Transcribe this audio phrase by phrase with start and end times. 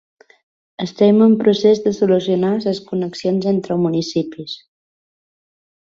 [0.85, 4.61] Estem en procés de solucionar les connexions entre municipis.